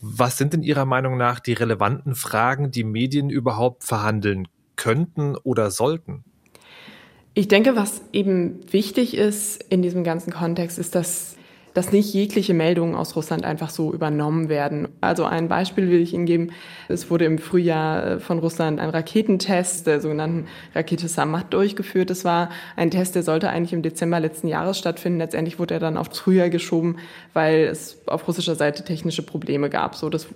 Was 0.00 0.38
sind 0.38 0.54
in 0.54 0.62
Ihrer 0.62 0.84
Meinung 0.84 1.16
nach 1.16 1.40
die 1.40 1.54
relevanten 1.54 2.14
Fragen, 2.14 2.70
die 2.70 2.84
Medien 2.84 3.30
überhaupt 3.30 3.84
verhandeln 3.84 4.48
könnten 4.76 5.36
oder 5.36 5.70
sollten? 5.70 6.24
Ich 7.34 7.48
denke, 7.48 7.74
was 7.74 8.02
eben 8.12 8.60
wichtig 8.72 9.16
ist 9.16 9.62
in 9.64 9.82
diesem 9.82 10.04
ganzen 10.04 10.32
Kontext, 10.32 10.78
ist, 10.78 10.94
dass 10.94 11.36
dass 11.74 11.92
nicht 11.92 12.14
jegliche 12.14 12.54
Meldungen 12.54 12.94
aus 12.94 13.16
Russland 13.16 13.44
einfach 13.44 13.68
so 13.68 13.92
übernommen 13.92 14.48
werden. 14.48 14.88
Also 15.00 15.24
ein 15.24 15.48
Beispiel 15.48 15.90
will 15.90 16.00
ich 16.00 16.14
Ihnen 16.14 16.24
geben. 16.24 16.52
Es 16.88 17.10
wurde 17.10 17.24
im 17.24 17.38
Frühjahr 17.38 18.06
äh, 18.06 18.20
von 18.20 18.38
Russland 18.38 18.80
ein 18.80 18.90
Raketentest 18.90 19.86
der 19.86 20.00
sogenannten 20.00 20.46
Rakete 20.74 21.08
Samad 21.08 21.52
durchgeführt. 21.52 22.10
Das 22.10 22.24
war 22.24 22.50
ein 22.76 22.90
Test, 22.90 23.16
der 23.16 23.24
sollte 23.24 23.50
eigentlich 23.50 23.72
im 23.72 23.82
Dezember 23.82 24.20
letzten 24.20 24.46
Jahres 24.46 24.78
stattfinden. 24.78 25.18
Letztendlich 25.18 25.58
wurde 25.58 25.74
er 25.74 25.80
dann 25.80 25.96
aufs 25.96 26.18
Frühjahr 26.18 26.48
geschoben, 26.48 26.96
weil 27.32 27.64
es 27.64 27.98
auf 28.06 28.26
russischer 28.28 28.54
Seite 28.54 28.84
technische 28.84 29.22
Probleme 29.22 29.68
gab. 29.68 29.96
So, 29.96 30.08
das 30.08 30.28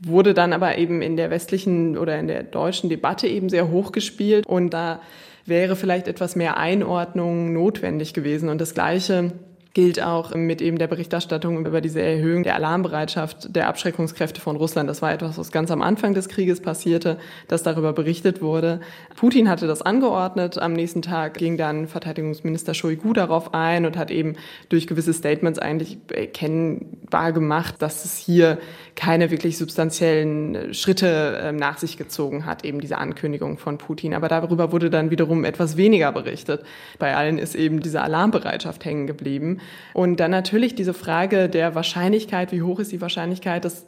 wurde 0.00 0.34
dann 0.34 0.52
aber 0.52 0.76
eben 0.76 1.02
in 1.02 1.16
der 1.16 1.30
westlichen 1.30 1.96
oder 1.96 2.18
in 2.18 2.26
der 2.26 2.42
deutschen 2.42 2.90
Debatte 2.90 3.28
eben 3.28 3.48
sehr 3.48 3.70
hochgespielt 3.70 4.44
und 4.46 4.70
da 4.70 5.00
wäre 5.46 5.76
vielleicht 5.76 6.08
etwas 6.08 6.36
mehr 6.36 6.56
Einordnung 6.56 7.52
notwendig 7.52 8.12
gewesen. 8.14 8.48
Und 8.48 8.60
das 8.60 8.74
Gleiche 8.74 9.32
gilt 9.74 10.00
auch 10.00 10.32
mit 10.36 10.62
eben 10.62 10.78
der 10.78 10.86
Berichterstattung 10.86 11.66
über 11.66 11.80
diese 11.80 12.00
Erhöhung 12.00 12.44
der 12.44 12.54
Alarmbereitschaft 12.54 13.54
der 13.54 13.66
Abschreckungskräfte 13.66 14.40
von 14.40 14.54
Russland. 14.54 14.88
Das 14.88 15.02
war 15.02 15.12
etwas, 15.12 15.36
was 15.36 15.50
ganz 15.50 15.72
am 15.72 15.82
Anfang 15.82 16.14
des 16.14 16.28
Krieges 16.28 16.60
passierte, 16.60 17.18
dass 17.48 17.64
darüber 17.64 17.92
berichtet 17.92 18.40
wurde. 18.40 18.80
Putin 19.16 19.48
hatte 19.48 19.66
das 19.66 19.82
angeordnet. 19.82 20.58
Am 20.58 20.74
nächsten 20.74 21.02
Tag 21.02 21.34
ging 21.34 21.56
dann 21.56 21.88
Verteidigungsminister 21.88 22.72
Shoigu 22.72 23.12
darauf 23.12 23.52
ein 23.52 23.84
und 23.84 23.96
hat 23.96 24.12
eben 24.12 24.36
durch 24.68 24.86
gewisse 24.86 25.12
Statements 25.12 25.58
eigentlich 25.58 25.98
erkennbar 26.08 27.32
gemacht, 27.32 27.74
dass 27.80 28.04
es 28.04 28.16
hier 28.16 28.58
keine 28.94 29.32
wirklich 29.32 29.58
substanziellen 29.58 30.72
Schritte 30.72 31.40
ähm, 31.42 31.56
nach 31.56 31.78
sich 31.78 31.96
gezogen 31.96 32.46
hat, 32.46 32.64
eben 32.64 32.80
diese 32.80 32.98
Ankündigung 32.98 33.58
von 33.58 33.78
Putin. 33.78 34.14
Aber 34.14 34.28
darüber 34.28 34.70
wurde 34.70 34.88
dann 34.88 35.10
wiederum 35.10 35.44
etwas 35.44 35.76
weniger 35.76 36.12
berichtet. 36.12 36.62
Bei 37.00 37.16
allen 37.16 37.38
ist 37.38 37.56
eben 37.56 37.80
diese 37.80 38.02
Alarmbereitschaft 38.02 38.84
hängen 38.84 39.08
geblieben. 39.08 39.58
Und 39.92 40.20
dann 40.20 40.30
natürlich 40.30 40.74
diese 40.74 40.94
Frage 40.94 41.48
der 41.48 41.74
Wahrscheinlichkeit, 41.74 42.52
wie 42.52 42.62
hoch 42.62 42.78
ist 42.78 42.92
die 42.92 43.00
Wahrscheinlichkeit, 43.00 43.64
das 43.64 43.86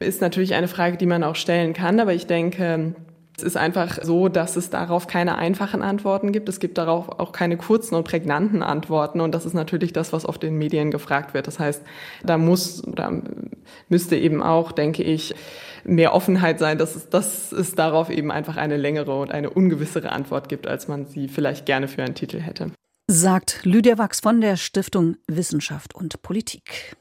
ist 0.00 0.20
natürlich 0.20 0.54
eine 0.54 0.68
Frage, 0.68 0.96
die 0.96 1.06
man 1.06 1.24
auch 1.24 1.34
stellen 1.36 1.72
kann. 1.72 2.00
Aber 2.00 2.14
ich 2.14 2.26
denke, 2.26 2.94
Es 3.38 3.44
ist 3.44 3.56
einfach 3.56 4.02
so, 4.02 4.28
dass 4.28 4.56
es 4.56 4.68
darauf 4.68 5.06
keine 5.06 5.38
einfachen 5.38 5.80
Antworten 5.80 6.32
gibt. 6.32 6.48
Es 6.48 6.58
gibt 6.58 6.76
darauf 6.76 7.20
auch 7.20 7.30
keine 7.30 7.56
kurzen 7.56 7.94
und 7.94 8.02
prägnanten 8.02 8.64
Antworten. 8.64 9.20
Und 9.20 9.32
das 9.32 9.46
ist 9.46 9.54
natürlich 9.54 9.92
das, 9.92 10.12
was 10.12 10.26
oft 10.26 10.42
in 10.42 10.58
Medien 10.58 10.90
gefragt 10.90 11.34
wird. 11.34 11.46
Das 11.46 11.60
heißt, 11.60 11.84
da 12.24 12.36
muss, 12.36 12.82
da 12.84 13.12
müsste 13.88 14.16
eben 14.16 14.42
auch, 14.42 14.72
denke 14.72 15.04
ich, 15.04 15.36
mehr 15.84 16.14
Offenheit 16.14 16.58
sein, 16.58 16.78
dass 16.78 16.96
es, 16.96 17.10
dass 17.10 17.52
es 17.52 17.76
darauf 17.76 18.10
eben 18.10 18.32
einfach 18.32 18.56
eine 18.56 18.76
längere 18.76 19.14
und 19.14 19.30
eine 19.30 19.50
ungewissere 19.50 20.10
Antwort 20.10 20.48
gibt, 20.48 20.66
als 20.66 20.88
man 20.88 21.06
sie 21.06 21.28
vielleicht 21.28 21.64
gerne 21.64 21.86
für 21.86 22.02
einen 22.02 22.16
Titel 22.16 22.40
hätte. 22.40 22.72
Sagt 23.10 23.64
Lydia 23.64 23.96
Wachs 23.96 24.20
von 24.20 24.42
der 24.42 24.58
Stiftung 24.58 25.16
Wissenschaft 25.26 25.94
und 25.94 26.20
Politik. 26.20 26.94